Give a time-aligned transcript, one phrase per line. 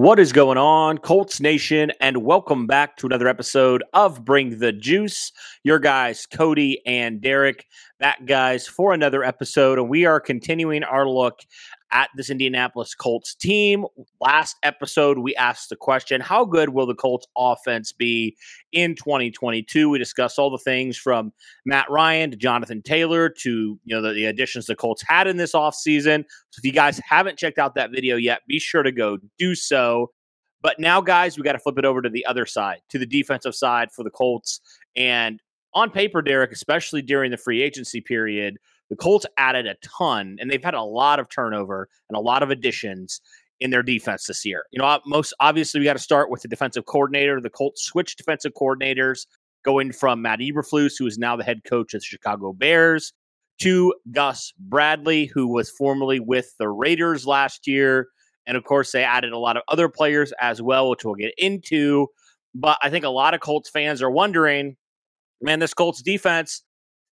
[0.00, 4.72] What is going on, Colts Nation, and welcome back to another episode of Bring the
[4.72, 5.30] Juice.
[5.62, 7.66] Your guys, Cody and Derek,
[7.98, 9.78] back, guys, for another episode.
[9.78, 11.40] And we are continuing our look
[11.92, 13.84] at this Indianapolis Colts team.
[14.20, 18.36] Last episode, we asked the question How good will the Colts offense be
[18.72, 19.90] in 2022?
[19.90, 21.32] We discussed all the things from
[21.64, 25.36] Matt Ryan to Jonathan Taylor to you know the, the additions the Colts had in
[25.36, 26.24] this offseason.
[26.50, 29.54] So if you guys haven't checked out that video yet, be sure to go do
[29.54, 30.10] so.
[30.62, 33.06] But now, guys, we got to flip it over to the other side, to the
[33.06, 34.60] defensive side for the Colts.
[34.94, 35.40] And
[35.74, 38.58] on paper, Derek, especially during the free agency period,
[38.90, 42.42] the Colts added a ton, and they've had a lot of turnover and a lot
[42.42, 43.20] of additions
[43.60, 44.64] in their defense this year.
[44.72, 47.40] You know, most obviously, we got to start with the defensive coordinator.
[47.40, 49.26] The Colts switched defensive coordinators,
[49.64, 53.12] going from Matt Eberflus, who is now the head coach of the Chicago Bears,
[53.60, 58.08] to Gus Bradley, who was formerly with the Raiders last year.
[58.46, 61.34] And of course, they added a lot of other players as well, which we'll get
[61.36, 62.08] into.
[62.54, 64.76] But I think a lot of Colts fans are wondering,
[65.42, 66.62] man, this Colts defense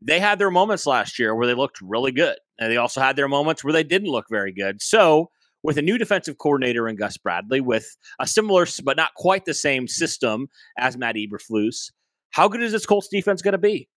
[0.04, 2.36] they had their moments last year where they looked really good.
[2.58, 4.80] And they also had their moments where they didn't look very good.
[4.80, 5.30] So,
[5.62, 9.54] with a new defensive coordinator in Gus Bradley, with a similar but not quite the
[9.54, 10.48] same system
[10.78, 11.90] as Matt Eberflus,
[12.30, 13.88] how good is this Colts defense going to be?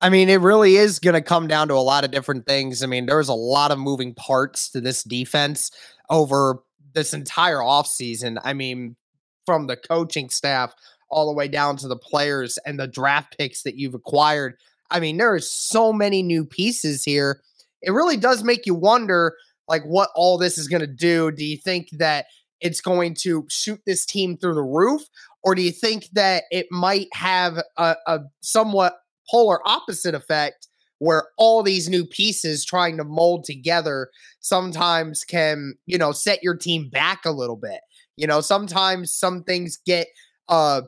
[0.00, 2.82] I mean, it really is going to come down to a lot of different things.
[2.82, 5.70] I mean, there's a lot of moving parts to this defense
[6.08, 6.60] over
[6.94, 8.38] this entire offseason.
[8.42, 8.96] I mean,
[9.44, 10.74] from the coaching staff
[11.12, 14.54] all the way down to the players and the draft picks that you've acquired.
[14.90, 17.40] I mean, there are so many new pieces here.
[17.82, 19.34] It really does make you wonder
[19.68, 21.30] like what all this is going to do.
[21.30, 22.26] Do you think that
[22.60, 25.02] it's going to shoot this team through the roof
[25.42, 28.94] or do you think that it might have a, a somewhat
[29.30, 30.68] polar opposite effect
[30.98, 34.08] where all these new pieces trying to mold together
[34.38, 37.80] sometimes can, you know, set your team back a little bit.
[38.16, 40.06] You know, sometimes some things get
[40.48, 40.82] uh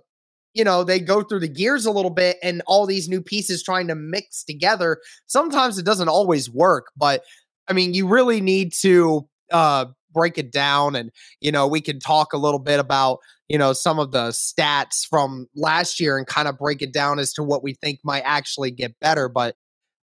[0.54, 3.62] you know, they go through the gears a little bit and all these new pieces
[3.62, 4.98] trying to mix together.
[5.26, 7.22] Sometimes it doesn't always work, but
[7.68, 11.10] I mean, you really need to uh break it down and
[11.40, 15.06] you know, we can talk a little bit about, you know, some of the stats
[15.08, 18.22] from last year and kind of break it down as to what we think might
[18.22, 19.56] actually get better, but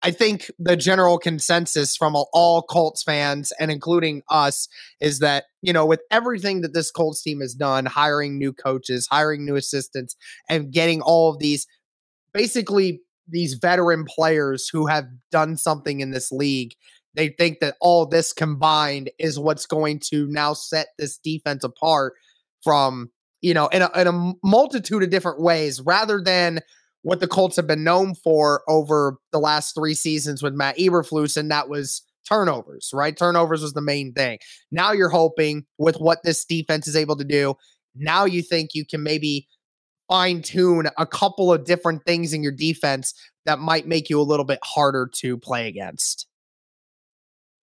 [0.04, 4.68] I think the general consensus from all Colts fans and including us
[5.00, 9.08] is that, you know, with everything that this Colts team has done, hiring new coaches,
[9.12, 10.16] hiring new assistants,
[10.50, 11.68] and getting all of these
[12.34, 16.74] basically these veteran players who have done something in this league,
[17.14, 22.14] they think that all this combined is what's going to now set this defense apart
[22.64, 23.12] from,
[23.42, 26.60] you know, in a, in a multitude of different ways rather than
[27.04, 31.38] what the Colts have been known for over the last three seasons with Matt Eberflus,
[31.38, 33.18] and that was turnovers, right?
[33.18, 34.38] Turnovers was the main thing.
[34.72, 37.56] Now you're hoping with what this defense is able to do,
[37.96, 39.48] now you think you can maybe
[40.08, 43.14] fine tune a couple of different things in your defense
[43.46, 46.28] that might make you a little bit harder to play against.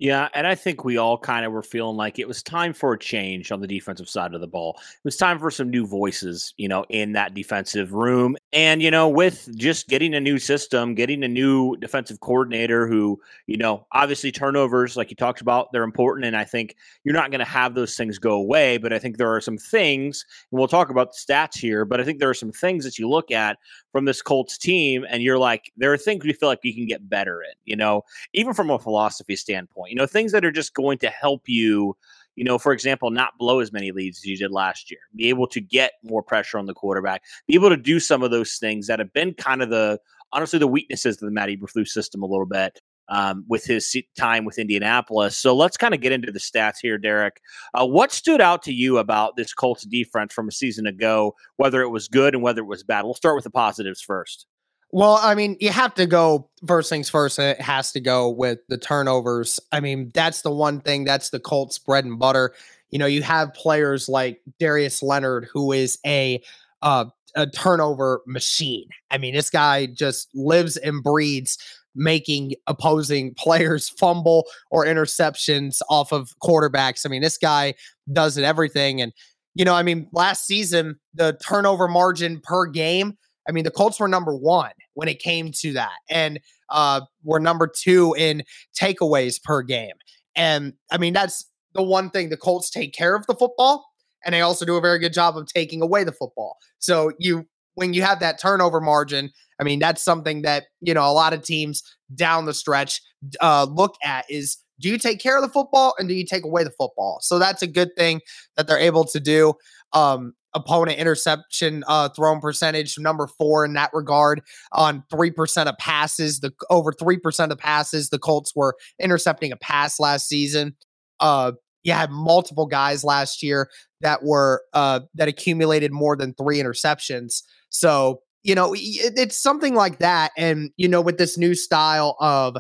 [0.01, 2.93] Yeah, and I think we all kind of were feeling like it was time for
[2.93, 4.77] a change on the defensive side of the ball.
[4.79, 8.37] It was time for some new voices, you know, in that defensive room.
[8.53, 13.21] And, you know, with just getting a new system, getting a new defensive coordinator who,
[13.49, 16.27] you know, obviously turnovers, like you talked about, they're important.
[16.27, 18.79] And I think you're not going to have those things go away.
[18.79, 22.01] But I think there are some things, and we'll talk about the stats here, but
[22.01, 23.59] I think there are some things that you look at
[23.91, 26.87] from this Colts team, and you're like, there are things we feel like we can
[26.87, 28.03] get better in, you know,
[28.33, 31.97] even from a philosophy standpoint, you know, things that are just going to help you,
[32.37, 35.29] you know, for example, not blow as many leads as you did last year, be
[35.29, 38.57] able to get more pressure on the quarterback, be able to do some of those
[38.57, 39.99] things that have been kind of the,
[40.33, 42.81] honestly, the weaknesses of the Matt Eberflus system a little bit.
[43.11, 45.35] Um, with his time with Indianapolis.
[45.35, 47.41] So let's kind of get into the stats here, Derek.
[47.73, 51.81] Uh, what stood out to you about this Colts defense from a season ago, whether
[51.81, 53.07] it was good and whether it was bad?
[53.07, 54.47] We'll start with the positives first.
[54.91, 58.31] Well, I mean, you have to go first things first, and it has to go
[58.31, 59.61] with the turnovers.
[59.71, 62.55] I mean, that's the one thing that's the Colts' bread and butter.
[62.91, 66.43] You know, you have players like Darius Leonard, who is a
[66.81, 67.07] uh,
[67.37, 68.89] a turnover machine.
[69.11, 71.59] I mean, this guy just lives and breeds
[71.95, 77.05] making opposing players fumble or interceptions off of quarterbacks.
[77.05, 77.75] I mean, this guy
[78.11, 79.03] does it everything.
[79.03, 79.13] And,
[79.55, 83.19] you know, I mean, last season, the turnover margin per game
[83.49, 86.39] I mean, the Colts were number one when it came to that, and
[86.71, 88.43] uh, were number two in
[88.79, 89.95] takeaways per game.
[90.37, 93.87] And I mean, that's the one thing the Colts take care of the football,
[94.25, 96.57] and they also do a very good job of taking away the football.
[96.79, 99.31] So you, when you have that turnover margin,
[99.61, 101.83] I mean, that's something that you know a lot of teams
[102.15, 103.01] down the stretch
[103.41, 106.45] uh, look at is do you take care of the football and do you take
[106.45, 107.19] away the football?
[107.23, 108.21] So that's a good thing
[108.57, 109.55] that they're able to do.
[109.93, 114.43] Um, opponent interception uh, thrown percentage, number four in that regard
[114.73, 116.41] on 3% of passes.
[116.41, 120.77] The over 3% of passes, the Colts were intercepting a pass last season.
[121.21, 121.53] Uh,
[121.85, 123.69] you had multiple guys last year
[124.01, 127.43] that were uh, that accumulated more than three interceptions.
[127.71, 132.17] So you know it, it's something like that, and you know with this new style
[132.21, 132.57] of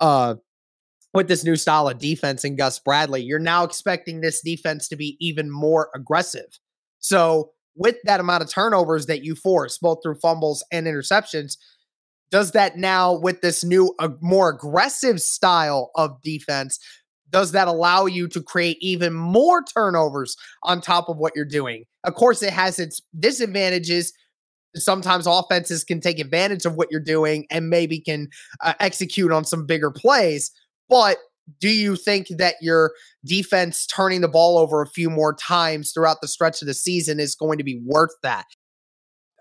[0.00, 0.34] uh
[1.14, 4.96] with this new style of defense in Gus Bradley, you're now expecting this defense to
[4.96, 6.58] be even more aggressive.
[7.06, 11.56] So, with that amount of turnovers that you force, both through fumbles and interceptions,
[12.32, 16.80] does that now, with this new, uh, more aggressive style of defense,
[17.30, 21.84] does that allow you to create even more turnovers on top of what you're doing?
[22.02, 24.12] Of course, it has its disadvantages.
[24.74, 28.28] Sometimes offenses can take advantage of what you're doing and maybe can
[28.64, 30.50] uh, execute on some bigger plays.
[30.88, 31.18] But
[31.60, 32.92] do you think that your
[33.24, 37.20] defense turning the ball over a few more times throughout the stretch of the season
[37.20, 38.46] is going to be worth that?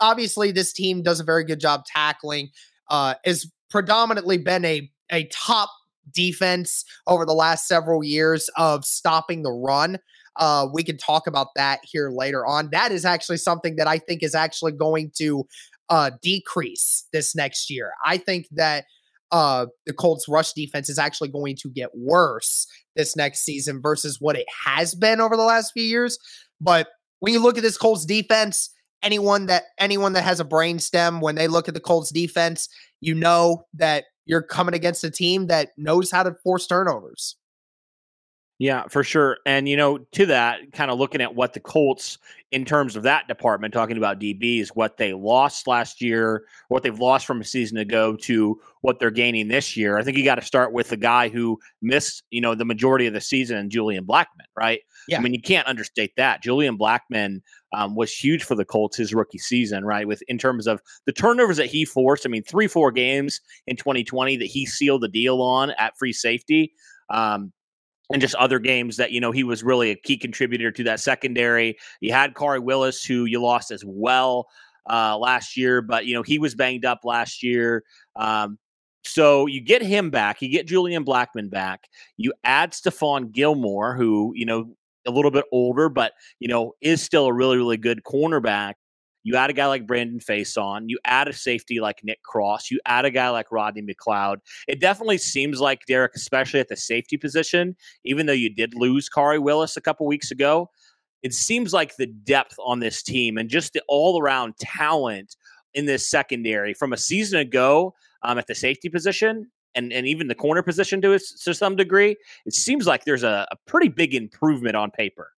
[0.02, 2.50] Obviously, this team does a very good job tackling.
[2.90, 5.70] Uh, has predominantly been a a top
[6.14, 10.00] defense over the last several years of stopping the run.
[10.38, 12.70] Uh, we can talk about that here later on.
[12.72, 15.46] That is actually something that I think is actually going to
[15.90, 17.92] uh, decrease this next year.
[18.06, 18.86] I think that
[19.32, 24.18] uh, the Colts rush defense is actually going to get worse this next season versus
[24.20, 26.18] what it has been over the last few years.
[26.62, 26.88] But
[27.20, 28.70] when you look at this Colts defense,
[29.02, 32.70] anyone that anyone that has a brain stem when they look at the Colts defense,
[33.02, 37.36] you know that you're coming against a team that knows how to force turnovers.
[38.58, 39.38] Yeah, for sure.
[39.46, 42.18] And, you know, to that, kind of looking at what the Colts,
[42.52, 46.98] in terms of that department, talking about DBs, what they lost last year, what they've
[46.98, 49.98] lost from a season ago to what they're gaining this year.
[49.98, 53.08] I think you got to start with the guy who missed, you know, the majority
[53.08, 54.80] of the season, Julian Blackmon, right?
[55.10, 55.18] Yeah.
[55.18, 56.42] I mean, you can't understate that.
[56.42, 57.42] Julian Blackmon
[57.74, 60.08] um, was huge for the Colts his rookie season, right?
[60.08, 62.26] With in terms of the turnovers that he forced.
[62.26, 66.14] I mean, three, four games in 2020 that he sealed the deal on at free
[66.14, 66.72] safety.
[67.10, 67.52] Um,
[68.12, 71.00] and just other games that you know he was really a key contributor to that
[71.00, 71.78] secondary.
[72.02, 74.48] You had Khari Willis, who you lost as well
[74.90, 77.84] uh, last year, but you know he was banged up last year.
[78.16, 78.58] Um,
[79.04, 84.34] so you get him back, you get Julian Blackmon back, you add Stephon Gilmore, who
[84.36, 84.76] you know
[85.08, 88.74] a little bit older, but you know is still a really really good cornerback.
[89.26, 90.84] You add a guy like Brandon Facyson.
[90.86, 92.70] You add a safety like Nick Cross.
[92.70, 94.38] You add a guy like Rodney McLeod.
[94.68, 99.10] It definitely seems like Derek, especially at the safety position, even though you did lose
[99.10, 100.70] Khari Willis a couple weeks ago,
[101.24, 105.36] it seems like the depth on this team and just the all around talent
[105.74, 110.28] in this secondary from a season ago um, at the safety position and, and even
[110.28, 112.16] the corner position to, to some degree,
[112.46, 115.32] it seems like there's a, a pretty big improvement on paper.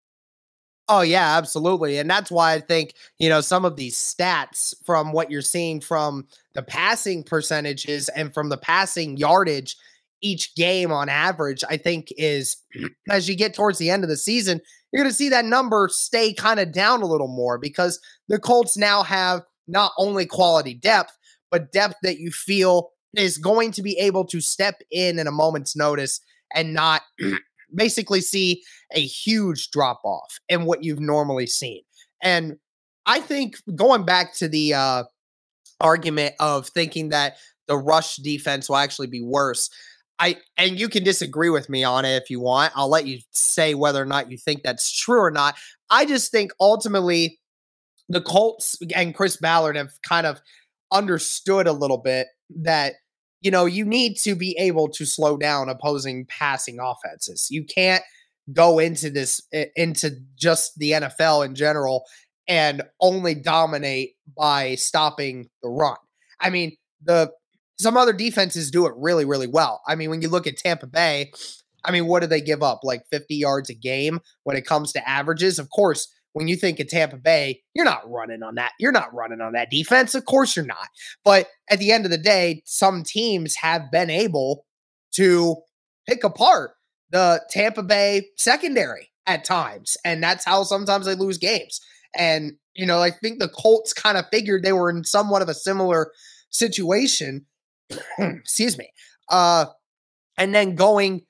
[0.88, 1.99] Oh yeah, absolutely.
[1.99, 5.81] And that's why I think, you know, some of these stats from what you're seeing
[5.81, 9.76] from the passing percentages and from the passing yardage
[10.23, 12.57] each game on average, I think is
[13.11, 14.61] as you get towards the end of the season,
[14.93, 18.38] you're going to see that number stay kind of down a little more because the
[18.38, 21.16] Colts now have not only quality depth,
[21.50, 25.33] but depth that you feel is going to be able to step in in a
[25.33, 26.21] moment's notice
[26.55, 27.02] and not
[27.75, 31.83] basically see a huge drop off in what you've normally seen.
[32.23, 32.57] And
[33.07, 35.05] I think going back to the uh,
[35.81, 39.71] argument of thinking that the rush defense will actually be worse.
[40.19, 42.73] I and you can disagree with me on it if you want.
[42.75, 45.57] I'll let you say whether or not you think that's true or not.
[45.91, 47.39] I just think ultimately
[48.09, 50.41] the Colts and Chris Ballard have kind of
[50.93, 52.29] understood a little bit
[52.63, 52.95] that
[53.40, 57.49] you know you need to be able to slow down opposing passing offenses.
[57.50, 58.02] You can't
[58.52, 59.40] go into this
[59.75, 62.05] into just the NFL in general
[62.49, 65.97] and only dominate by stopping the run.
[66.40, 67.33] I mean, the
[67.78, 69.83] some other defenses do it really, really well.
[69.87, 71.33] I mean, when you look at Tampa Bay,
[71.85, 72.81] I mean, what do they give up?
[72.83, 75.59] Like 50 yards a game when it comes to averages?
[75.59, 78.73] Of course, when you think of Tampa Bay, you're not running on that.
[78.78, 80.14] You're not running on that defense.
[80.14, 80.88] Of course, you're not.
[81.25, 84.66] But at the end of the day, some teams have been able
[85.12, 85.57] to
[86.07, 86.73] pick apart
[87.09, 89.97] the Tampa Bay secondary at times.
[90.05, 91.81] And that's how sometimes they lose games.
[92.14, 95.49] And, you know, I think the Colts kind of figured they were in somewhat of
[95.49, 96.12] a similar
[96.50, 97.47] situation
[98.19, 98.90] excuse me.
[99.31, 99.64] Uh,
[100.37, 101.23] and then going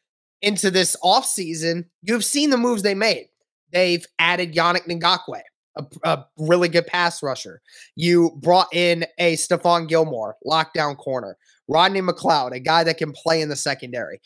[0.42, 3.28] into this offseason, you've seen the moves they made.
[3.76, 5.42] They've added Yannick Ngakoue,
[5.76, 7.60] a, a, really good pass rusher.
[7.94, 11.36] You brought in a Stephon Gilmore, lockdown corner.
[11.68, 14.18] Rodney McLeod, a guy that can play in the secondary.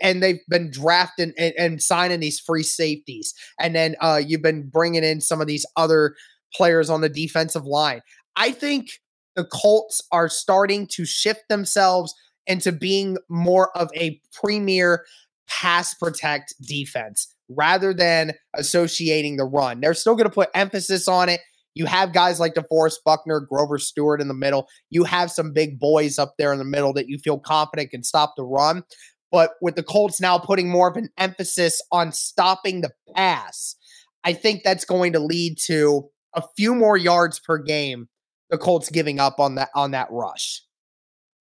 [0.00, 3.34] And they've been drafting and, and signing these free safeties.
[3.60, 6.14] And then uh, you've been bringing in some of these other
[6.54, 8.00] players on the defensive line.
[8.34, 8.88] I think
[9.34, 12.14] the Colts are starting to shift themselves
[12.46, 15.04] into being more of a premier
[15.48, 19.80] pass protect defense rather than associating the run.
[19.80, 21.40] They're still going to put emphasis on it.
[21.74, 24.66] You have guys like DeForest Buckner, Grover Stewart in the middle.
[24.90, 28.02] You have some big boys up there in the middle that you feel confident can
[28.02, 28.82] stop the run.
[29.30, 33.76] But with the Colts now putting more of an emphasis on stopping the pass,
[34.24, 38.08] I think that's going to lead to a few more yards per game
[38.50, 40.62] the Colts giving up on that on that rush.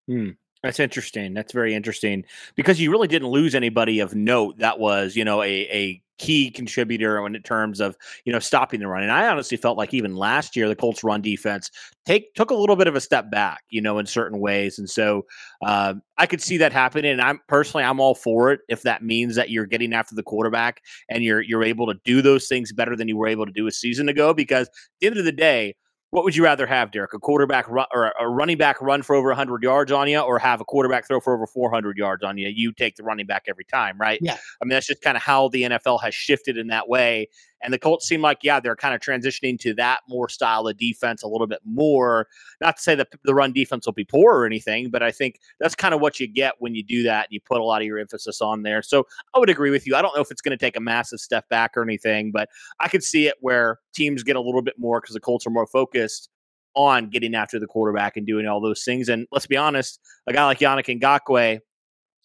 [0.07, 0.31] Hmm.
[0.65, 1.35] That's interesting.
[1.35, 5.43] That's very interesting because you really didn't lose anybody of note that was, you know,
[5.43, 9.03] a, a key contributor in terms of you know stopping the run.
[9.03, 11.69] And I honestly felt like even last year the Colts run defense
[12.07, 14.79] take took a little bit of a step back, you know, in certain ways.
[14.79, 15.27] And so
[15.63, 17.11] uh, I could see that happening.
[17.11, 20.23] And I'm personally I'm all for it if that means that you're getting after the
[20.23, 23.51] quarterback and you're you're able to do those things better than you were able to
[23.51, 24.33] do a season ago.
[24.33, 25.75] Because at the end of the day,
[26.15, 27.13] what would you rather have, Derek?
[27.13, 30.39] A quarterback run, or a running back run for over 100 yards on you, or
[30.39, 32.47] have a quarterback throw for over 400 yards on you?
[32.47, 34.17] You take the running back every time, right?
[34.21, 34.37] Yeah.
[34.61, 37.27] I mean, that's just kind of how the NFL has shifted in that way.
[37.63, 40.77] And the Colts seem like, yeah, they're kind of transitioning to that more style of
[40.77, 42.27] defense a little bit more.
[42.61, 45.39] Not to say that the run defense will be poor or anything, but I think
[45.59, 47.25] that's kind of what you get when you do that.
[47.25, 48.81] And you put a lot of your emphasis on there.
[48.81, 49.95] So I would agree with you.
[49.95, 52.49] I don't know if it's going to take a massive step back or anything, but
[52.79, 55.51] I could see it where teams get a little bit more because the Colts are
[55.51, 56.29] more focused
[56.75, 59.09] on getting after the quarterback and doing all those things.
[59.09, 61.59] And let's be honest, a guy like Yannick Ngakoue,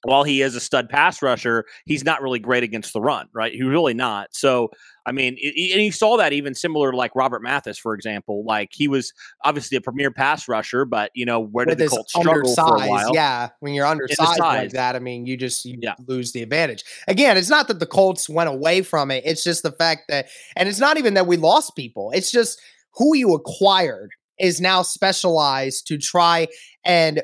[0.04, 3.52] while he is a stud pass rusher, he's not really great against the run, right?
[3.52, 4.28] He's really not.
[4.32, 4.70] So,
[5.04, 8.44] I mean, it, and you saw that even similar to like Robert Mathis, for example.
[8.44, 9.12] Like he was
[9.44, 12.82] obviously a premier pass rusher, but you know where did With the Colts struggle for
[12.82, 13.14] a while?
[13.14, 15.94] Yeah, when you're undersized like that, I mean, you just you yeah.
[16.06, 16.84] lose the advantage.
[17.06, 20.28] Again, it's not that the Colts went away from it; it's just the fact that,
[20.56, 22.10] and it's not even that we lost people.
[22.12, 22.60] It's just
[22.94, 26.48] who you acquired is now specialized to try
[26.84, 27.22] and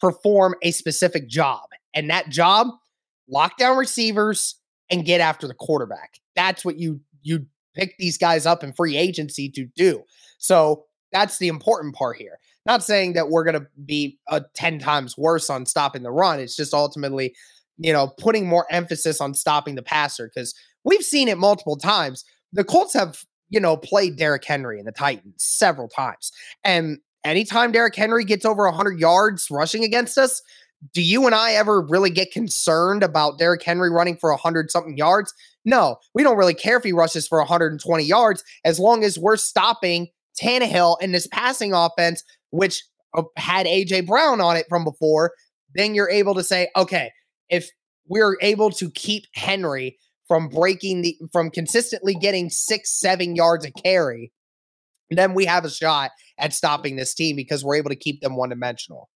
[0.00, 1.60] perform a specific job.
[1.94, 2.68] And that job,
[3.28, 4.56] lock down receivers
[4.90, 6.20] and get after the quarterback.
[6.36, 10.02] That's what you you pick these guys up in free agency to do.
[10.38, 12.38] So that's the important part here.
[12.66, 16.38] Not saying that we're going to be a 10 times worse on stopping the run.
[16.38, 17.34] It's just ultimately,
[17.78, 22.24] you know, putting more emphasis on stopping the passer because we've seen it multiple times.
[22.52, 23.24] The Colts have
[23.54, 26.32] you know, played Derrick Henry in the Titans several times.
[26.64, 30.42] And anytime Derrick Henry gets over 100 yards rushing against us,
[30.92, 34.96] do you and I ever really get concerned about Derrick Henry running for 100 something
[34.96, 35.32] yards?
[35.64, 39.36] No, we don't really care if he rushes for 120 yards as long as we're
[39.36, 40.08] stopping
[40.40, 42.82] Tannehill in this passing offense, which
[43.16, 45.32] uh, had AJ Brown on it from before.
[45.74, 47.10] Then you're able to say, okay,
[47.48, 47.70] if
[48.06, 49.96] we're able to keep Henry
[50.28, 54.32] from breaking the from consistently getting six, seven yards a carry,
[55.10, 58.36] then we have a shot at stopping this team because we're able to keep them
[58.36, 59.08] one dimensional.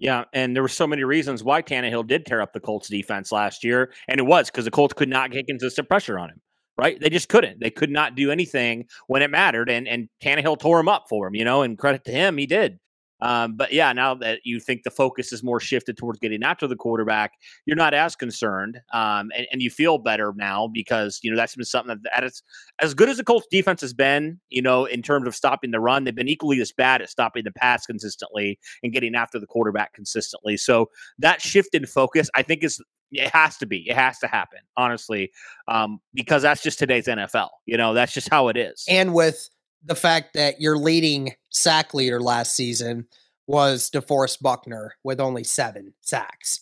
[0.00, 3.30] Yeah, and there were so many reasons why Tannehill did tear up the Colts defense
[3.30, 6.40] last year, and it was because the Colts could not get consistent pressure on him.
[6.78, 6.98] Right?
[6.98, 7.60] They just couldn't.
[7.60, 11.28] They could not do anything when it mattered, and and Tannehill tore him up for
[11.28, 11.34] him.
[11.34, 12.78] You know, and credit to him, he did.
[13.22, 16.66] Um, but yeah, now that you think the focus is more shifted towards getting after
[16.66, 17.32] the quarterback,
[17.66, 21.54] you're not as concerned, um, and, and, you feel better now because you know that's
[21.54, 22.42] been something that, that is
[22.80, 24.40] as good as the Colts defense has been.
[24.48, 27.44] You know, in terms of stopping the run, they've been equally as bad at stopping
[27.44, 30.56] the pass consistently and getting after the quarterback consistently.
[30.56, 32.80] So that shift in focus, I think, is
[33.12, 33.88] it has to be.
[33.88, 35.30] It has to happen, honestly,
[35.68, 37.48] um, because that's just today's NFL.
[37.66, 38.84] You know, that's just how it is.
[38.88, 39.48] And with
[39.84, 43.06] the fact that your leading sack leader last season
[43.46, 46.58] was DeForest Buckner with only seven sacks.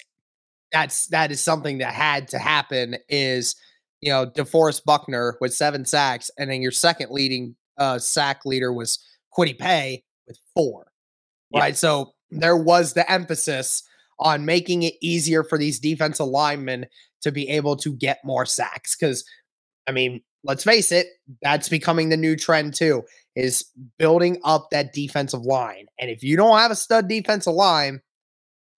[0.72, 2.96] That's that is something that had to happen.
[3.08, 3.56] Is
[4.00, 8.72] you know DeForest Buckner with seven sacks, and then your second leading uh, sack leader
[8.72, 8.98] was
[9.36, 10.92] Kwity Paye with four.
[11.50, 11.60] Yeah.
[11.60, 13.82] Right, so there was the emphasis
[14.20, 16.86] on making it easier for these defensive linemen
[17.22, 18.96] to be able to get more sacks.
[18.96, 19.24] Because
[19.86, 21.06] I mean, let's face it,
[21.42, 23.04] that's becoming the new trend too,
[23.36, 23.64] is
[23.98, 25.86] building up that defensive line.
[25.98, 28.00] And if you don't have a stud defensive line,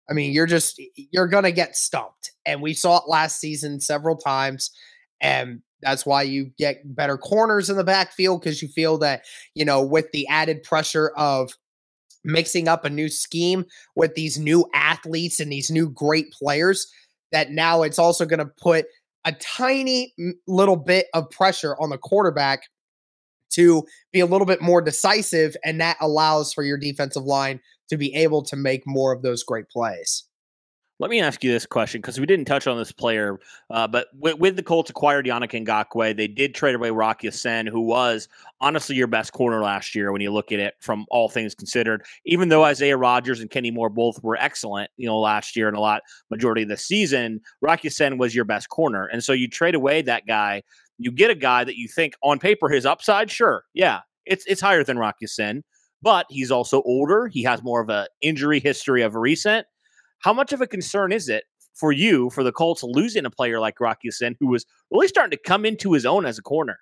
[0.08, 2.32] I mean, you're just you're gonna get stumped.
[2.44, 4.70] And we saw it last season several times.
[5.20, 9.22] And that's why you get better corners in the backfield because you feel that,
[9.54, 11.52] you know, with the added pressure of
[12.24, 13.64] mixing up a new scheme
[13.96, 16.92] with these new athletes and these new great players,
[17.32, 18.86] that now it's also going to put
[19.24, 20.14] a tiny
[20.46, 22.62] little bit of pressure on the quarterback
[23.50, 27.96] to be a little bit more decisive, and that allows for your defensive line to
[27.96, 30.24] be able to make more of those great plays.
[31.00, 33.40] Let me ask you this question because we didn't touch on this player,
[33.70, 37.66] uh, but with, with, the Colts acquired Yannick Ngakoue, they did trade away Rock Ya-Sin,
[37.66, 38.28] who was
[38.60, 42.04] honestly your best corner last year when you look at it from all things considered.
[42.26, 45.76] Even though Isaiah Rodgers and Kenny Moore both were excellent, you know, last year and
[45.76, 49.48] a lot majority of the season, Rock Ya-Sin was your best corner, and so you
[49.48, 50.62] trade away that guy.
[50.98, 54.60] You get a guy that you think on paper his upside, sure, yeah, it's it's
[54.60, 55.64] higher than Rock Ya-Sin,
[56.02, 57.26] but he's also older.
[57.26, 59.66] He has more of a injury history of recent
[60.20, 63.58] how much of a concern is it for you for the Colts losing a player
[63.58, 66.78] like Rock Ya-Sin, who was really starting to come into his own as a corner?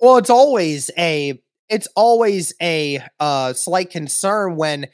[0.00, 4.86] Well, it's always a it's always a uh, slight concern when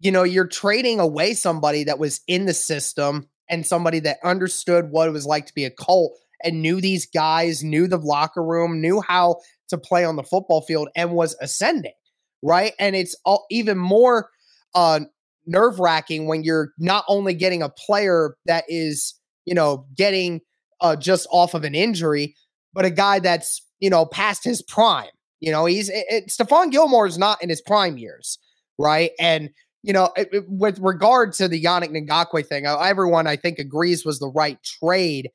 [0.00, 4.90] you know you're trading away somebody that was in the system and somebody that understood
[4.90, 8.42] what it was like to be a Colt and knew these guys, knew the locker
[8.42, 9.36] room, knew how
[9.68, 11.92] to play on the football field, and was ascending,
[12.42, 12.72] right?
[12.78, 14.28] And it's all even more
[14.74, 15.00] uh,
[15.46, 20.40] nerve wracking when you're not only getting a player that is, you know, getting
[20.80, 22.34] uh, just off of an injury,
[22.72, 25.10] but a guy that's, you know, past his prime.
[25.40, 28.38] You know, he's it, it, Stephon Gilmore is not in his prime years,
[28.78, 29.10] right?
[29.18, 29.50] And
[29.82, 34.04] you know, it, with regard to the Yannick Ngakoue thing, uh, everyone I think agrees
[34.04, 35.30] was the right trade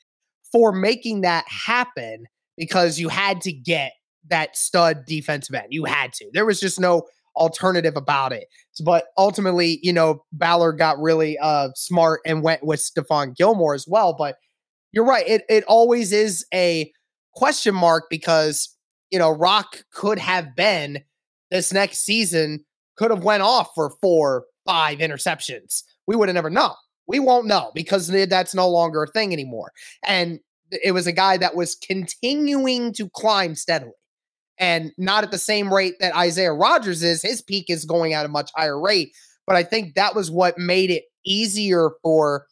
[0.51, 3.91] for making that happen because you had to get
[4.29, 5.67] that stud defensive end.
[5.69, 6.29] You had to.
[6.33, 7.03] There was just no
[7.35, 8.47] alternative about it.
[8.81, 13.87] But ultimately, you know, Ballard got really uh, smart and went with Stephon Gilmore as
[13.87, 14.13] well.
[14.17, 14.37] But
[14.91, 15.27] you're right.
[15.27, 16.91] It it always is a
[17.33, 18.75] question mark because
[19.11, 21.03] you know Rock could have been
[21.51, 22.65] this next season
[22.97, 25.83] could have went off for four, five interceptions.
[26.07, 26.73] We would have never known.
[27.07, 29.71] We won't know because that's no longer a thing anymore.
[30.03, 30.39] And
[30.71, 33.93] it was a guy that was continuing to climb steadily
[34.59, 37.21] and not at the same rate that Isaiah Rodgers is.
[37.21, 39.13] His peak is going at a much higher rate.
[39.45, 42.45] But I think that was what made it easier for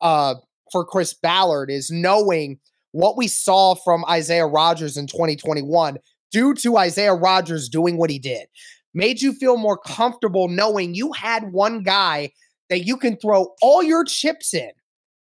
[0.00, 0.34] uh
[0.70, 2.58] for Chris Ballard is knowing
[2.92, 5.98] what we saw from Isaiah Rodgers in 2021
[6.30, 8.46] due to Isaiah Rodgers doing what he did.
[8.94, 12.32] Made you feel more comfortable knowing you had one guy
[12.70, 14.70] that you can throw all your chips in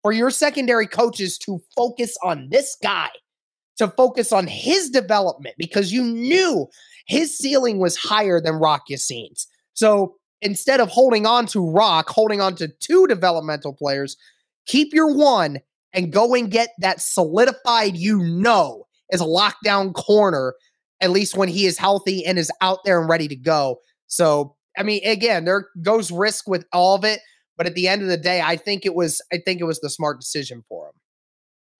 [0.01, 3.09] for your secondary coaches to focus on this guy
[3.77, 6.67] to focus on his development because you knew
[7.07, 9.47] his ceiling was higher than Rock Ya-Sin's.
[9.73, 14.17] So instead of holding on to Rock, holding on to two developmental players,
[14.65, 15.59] keep your one
[15.93, 20.53] and go and get that solidified, you know, as a lockdown corner,
[21.01, 23.77] at least when he is healthy and is out there and ready to go.
[24.07, 27.19] So, I mean, again, there goes risk with all of it.
[27.57, 29.79] But at the end of the day, I think it was I think it was
[29.79, 30.93] the smart decision for him.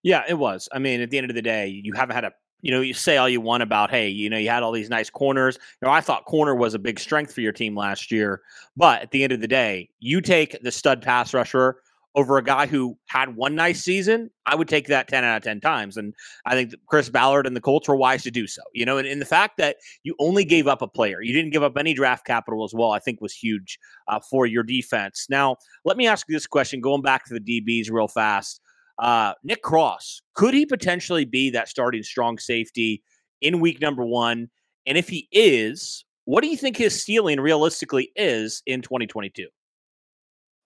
[0.07, 0.69] Yeah, it was.
[0.71, 2.93] I mean, at the end of the day, you haven't had a you know, you
[2.93, 5.59] say all you want about, hey, you know, you had all these nice corners.
[5.81, 8.41] You know, I thought corner was a big strength for your team last year.
[8.77, 11.81] But at the end of the day, you take the stud pass rusher
[12.15, 15.43] over a guy who had one nice season, I would take that 10 out of
[15.43, 15.97] 10 times.
[15.97, 16.15] And
[16.47, 18.63] I think Chris Ballard and the Colts were wise to do so.
[18.73, 21.51] You know, and, and the fact that you only gave up a player, you didn't
[21.51, 25.27] give up any draft capital as well, I think was huge uh, for your defense.
[25.29, 28.61] Now, let me ask you this question going back to the DBs real fast.
[28.99, 33.03] Uh, Nick Cross, could he potentially be that starting strong safety
[33.41, 34.49] in week number one?
[34.85, 39.47] And if he is, what do you think his ceiling realistically is in 2022?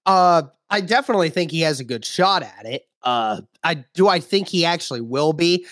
[0.05, 2.83] Uh, I definitely think he has a good shot at it.
[3.03, 4.07] Uh, I do.
[4.07, 5.65] I think he actually will be.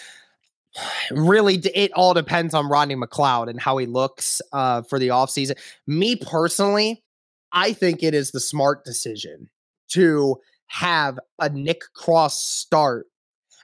[1.10, 5.58] Really, it all depends on Rodney McLeod and how he looks uh, for the offseason.
[5.88, 7.04] Me personally,
[7.52, 9.50] I think it is the smart decision
[9.90, 10.40] to
[10.70, 13.08] have a Nick Cross start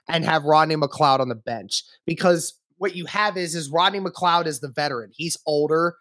[0.08, 4.46] and have Rodney McLeod on the bench because what you have is is Rodney McLeod
[4.46, 5.10] is the veteran.
[5.14, 5.96] He's older.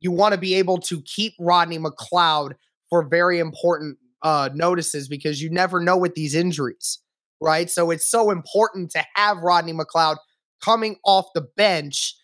[0.00, 2.52] You want to be able to keep Rodney McLeod
[2.88, 7.00] for very important uh, notices because you never know with these injuries,
[7.40, 7.70] right?
[7.70, 10.16] So it's so important to have Rodney McLeod
[10.62, 12.16] coming off the bench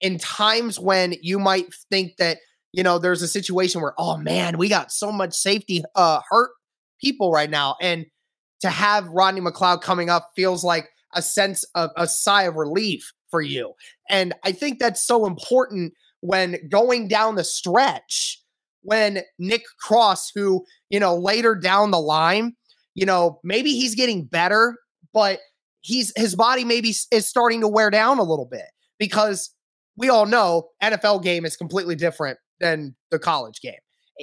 [0.00, 2.38] in times when you might think that
[2.72, 6.50] you know there's a situation where oh man we got so much safety uh hurt
[7.00, 8.06] people right now and
[8.60, 13.12] to have Rodney McLeod coming up feels like a sense of a sigh of relief
[13.30, 13.72] for you
[14.08, 18.40] and I think that's so important when going down the stretch
[18.82, 22.54] when Nick Cross, who, you know, later down the line,
[22.94, 24.76] you know, maybe he's getting better,
[25.12, 25.40] but
[25.82, 28.66] he's his body maybe is starting to wear down a little bit
[28.98, 29.54] because
[29.96, 33.78] we all know NFL game is completely different than the college game.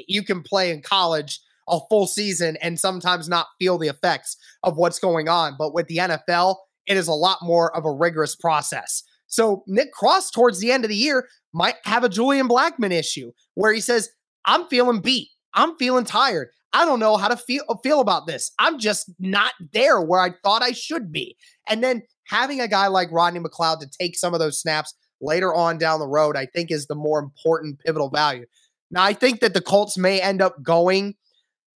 [0.08, 4.77] You can play in college a full season and sometimes not feel the effects of
[4.77, 8.36] what's going on, but with the NFL, it is a lot more of a rigorous
[8.36, 9.03] process.
[9.27, 13.32] So Nick Cross towards the end of the year might have a Julian Blackmon issue
[13.56, 14.10] where he says,
[14.45, 15.30] I'm feeling beat.
[15.53, 16.49] I'm feeling tired.
[16.73, 18.51] I don't know how to feel feel about this.
[18.60, 21.36] I'm just not there where I thought I should be.
[21.67, 25.53] And then having a guy like Rodney McLeod to take some of those snaps later
[25.53, 28.45] on down the road, I think is the more important pivotal value.
[28.91, 31.15] Now, I think that the Colts may end up going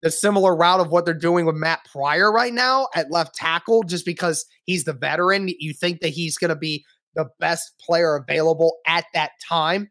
[0.02, 3.84] the similar route of what they're doing with Matt Pryor right now at left tackle,
[3.84, 5.50] just because he's the veteran.
[5.60, 6.86] You think that he's going to be
[7.16, 9.90] the best player available at that time.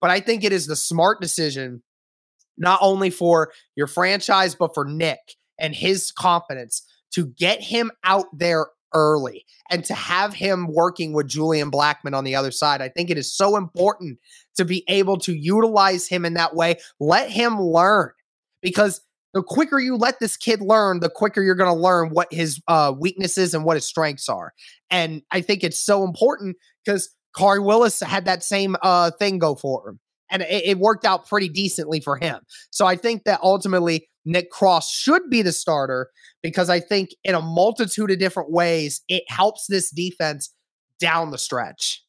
[0.00, 1.82] But I think it is the smart decision
[2.56, 6.82] not only for your franchise, but for Nick and his confidence
[7.12, 12.24] to get him out there early and to have him working with Julian Blackmon on
[12.24, 12.82] the other side.
[12.82, 14.18] I think it is so important
[14.56, 16.76] to be able to utilize him in that way.
[16.98, 18.10] Let him learn
[18.62, 19.00] because
[19.32, 22.60] the quicker you let this kid learn, the quicker you're going to learn what his
[22.68, 24.52] uh, weaknesses and what his strengths are.
[24.90, 29.54] And I think it's so important because Khari Willis had that same uh, thing go
[29.54, 32.40] for him and it, it worked out pretty decently for him.
[32.70, 36.10] So I think that ultimately Nick Cross should be the starter
[36.42, 40.52] because I think in a multitude of different ways, it helps this defense
[40.98, 42.04] down the stretch.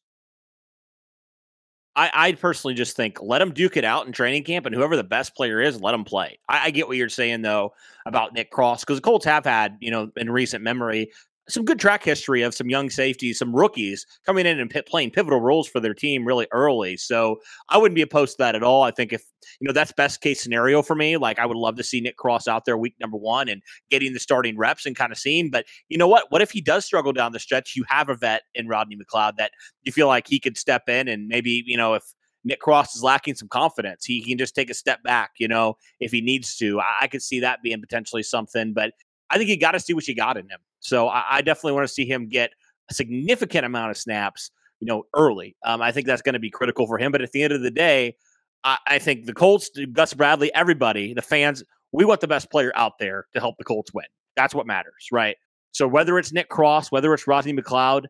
[1.94, 4.96] I, I personally just think let them duke it out in training camp, and whoever
[4.96, 6.38] the best player is, let them play.
[6.48, 7.74] I, I get what you're saying though
[8.06, 11.10] about Nick Cross because the Colts have had, you know, in recent memory,
[11.52, 15.10] some good track history of some young safeties, some rookies coming in and p- playing
[15.10, 16.96] pivotal roles for their team really early.
[16.96, 18.82] So I wouldn't be opposed to that at all.
[18.82, 19.24] I think if
[19.60, 21.16] you know that's best case scenario for me.
[21.16, 24.12] Like I would love to see Nick Cross out there week number one and getting
[24.12, 25.50] the starting reps and kind of seeing.
[25.50, 26.26] But you know what?
[26.30, 27.74] What if he does struggle down the stretch?
[27.76, 31.08] You have a vet in Rodney McLeod that you feel like he could step in
[31.08, 32.04] and maybe you know if
[32.44, 34.04] Nick Cross is lacking some confidence.
[34.04, 36.80] He can just take a step back, you know, if he needs to.
[36.80, 38.92] I, I could see that being potentially something, but
[39.30, 40.58] I think you got to see what you got in him.
[40.82, 42.50] So I, I definitely want to see him get
[42.90, 45.56] a significant amount of snaps, you know, early.
[45.64, 47.12] Um, I think that's going to be critical for him.
[47.12, 48.16] But at the end of the day,
[48.64, 52.72] I, I think the Colts, Gus Bradley, everybody, the fans, we want the best player
[52.74, 54.06] out there to help the Colts win.
[54.36, 55.36] That's what matters, right?
[55.72, 58.06] So whether it's Nick Cross, whether it's Rodney McLeod,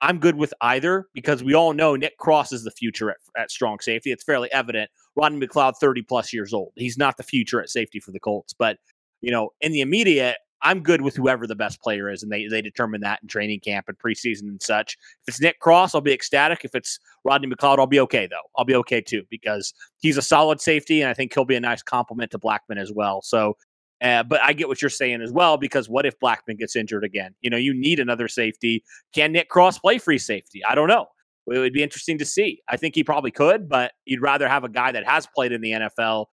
[0.00, 3.50] I'm good with either because we all know Nick Cross is the future at, at
[3.50, 4.10] strong safety.
[4.10, 4.90] It's fairly evident.
[5.14, 6.72] Rodney McLeod, 30 plus years old.
[6.76, 8.52] He's not the future at safety for the Colts.
[8.52, 8.78] But,
[9.20, 12.46] you know, in the immediate, I'm good with whoever the best player is, and they
[12.46, 14.96] they determine that in training camp and preseason and such.
[15.22, 16.64] If it's Nick Cross, I'll be ecstatic.
[16.64, 18.48] If it's Rodney McLeod, I'll be okay though.
[18.56, 21.60] I'll be okay too because he's a solid safety, and I think he'll be a
[21.60, 23.22] nice complement to Blackmon as well.
[23.22, 23.56] So,
[24.02, 27.04] uh, but I get what you're saying as well because what if Blackmon gets injured
[27.04, 27.34] again?
[27.40, 28.84] You know, you need another safety.
[29.14, 30.64] Can Nick Cross play free safety?
[30.64, 31.06] I don't know.
[31.48, 32.62] It would be interesting to see.
[32.68, 35.60] I think he probably could, but you'd rather have a guy that has played in
[35.60, 36.26] the NFL,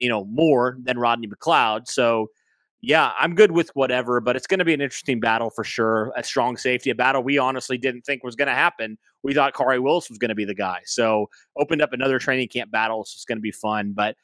[0.00, 1.86] you know, more than Rodney McLeod.
[1.86, 2.30] So
[2.80, 6.12] yeah, I'm good with whatever, but it's going to be an interesting battle for sure.
[6.16, 8.98] A strong safety, a battle we honestly didn't think was going to happen.
[9.22, 10.80] We thought Khari Willis was going to be the guy.
[10.84, 13.04] So opened up another training camp battle.
[13.04, 13.92] So it's going to be fun.
[13.92, 14.16] But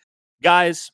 [0.42, 0.90] guys,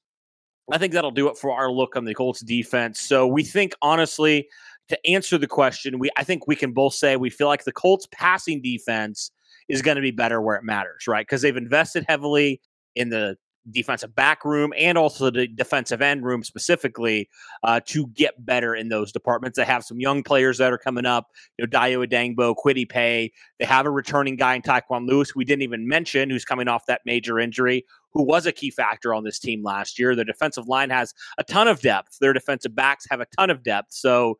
[0.70, 3.00] I think that'll do it for our look on the Colts defense.
[3.00, 4.48] So we think honestly
[4.88, 7.72] to answer the question, we I think we can both say we feel like the
[7.72, 9.30] Colts passing defense
[9.68, 11.26] is going to be better where it matters, right?
[11.26, 12.60] Because they've invested heavily
[12.94, 13.36] in the
[13.70, 17.28] defensive back room and also the defensive end room specifically
[17.62, 19.56] uh, to get better in those departments.
[19.56, 21.28] They have some young players that are coming up,
[21.58, 23.32] you know, Dayo Odeyingbo, Kwity Paye.
[23.58, 26.86] They have a returning guy in Tyquan Lewis, we didn't even mention, who's coming off
[26.86, 30.14] that major injury, who was a key factor on this team last year.
[30.14, 32.18] Their defensive line has a ton of depth.
[32.20, 33.92] Their defensive backs have a ton of depth.
[33.92, 34.38] So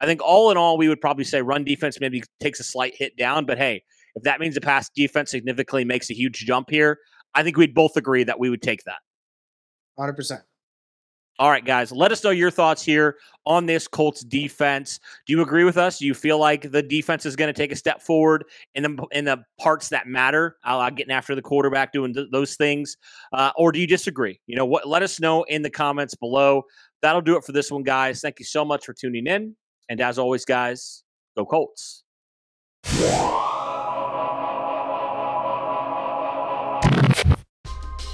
[0.00, 2.94] I think all in all, we would probably say run defense maybe takes a slight
[2.94, 3.46] hit down.
[3.46, 3.82] But hey,
[4.14, 6.98] if that means the pass defense significantly makes a huge jump here,
[7.36, 8.98] I think we'd both agree that we would take that.
[9.98, 10.42] 100%.
[11.38, 14.98] All right, guys, let us know your thoughts here on this Colts defense.
[15.26, 15.98] Do you agree with us?
[15.98, 19.06] Do you feel like the defense is going to take a step forward in the
[19.12, 22.96] in the parts that matter, uh, getting after the quarterback, doing th- those things,
[23.34, 24.40] uh, or do you disagree?
[24.46, 24.88] You know what?
[24.88, 26.62] Let us know in the comments below.
[27.02, 28.22] That'll do it for this one, guys.
[28.22, 29.54] Thank you so much for tuning in,
[29.90, 31.02] and as always, guys,
[31.36, 32.02] go Colts.